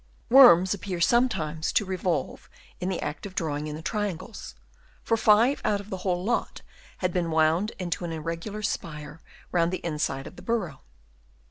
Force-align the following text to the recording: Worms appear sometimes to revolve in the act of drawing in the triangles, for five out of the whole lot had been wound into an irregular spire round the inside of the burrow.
Worms 0.31 0.73
appear 0.73 0.99
sometimes 0.99 1.71
to 1.73 1.85
revolve 1.85 2.49
in 2.79 2.89
the 2.89 2.99
act 3.03 3.27
of 3.27 3.35
drawing 3.35 3.67
in 3.67 3.75
the 3.75 3.83
triangles, 3.83 4.55
for 5.03 5.15
five 5.15 5.61
out 5.63 5.79
of 5.79 5.91
the 5.91 5.97
whole 5.97 6.23
lot 6.23 6.63
had 7.05 7.13
been 7.13 7.29
wound 7.29 7.73
into 7.77 8.03
an 8.03 8.11
irregular 8.11 8.63
spire 8.63 9.21
round 9.51 9.71
the 9.71 9.85
inside 9.85 10.25
of 10.25 10.37
the 10.37 10.41
burrow. 10.41 10.81